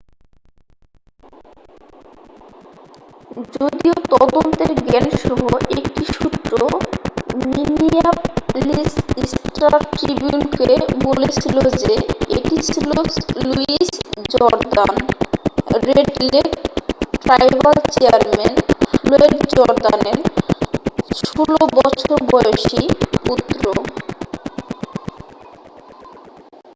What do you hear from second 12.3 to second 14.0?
এটি ছিল লুইস